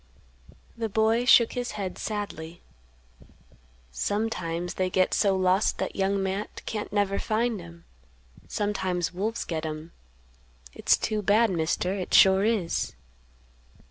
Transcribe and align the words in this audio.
The 0.75 0.89
boy 0.89 1.25
shook 1.25 1.53
his 1.53 1.73
head 1.73 1.99
sadly; 1.99 2.63
"Sometimes 3.91 4.73
they 4.73 4.89
get 4.89 5.13
so 5.13 5.35
lost 5.35 5.77
that 5.77 5.95
Young 5.95 6.23
Matt 6.23 6.65
can't 6.65 6.91
never 6.91 7.19
find 7.19 7.61
'em; 7.61 7.83
sometimes 8.47 9.13
wolves 9.13 9.45
get 9.45 9.63
'em; 9.63 9.91
it's 10.73 10.97
too 10.97 11.21
bad, 11.21 11.51
Mister, 11.51 11.93
it 11.93 12.15
sure 12.15 12.43
is." 12.43 12.93